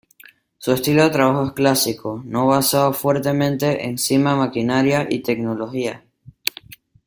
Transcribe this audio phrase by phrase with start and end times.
[0.57, 6.03] Su estilo de trabajo es clásico, no basado fuertemente encima maquinaria y tecnología.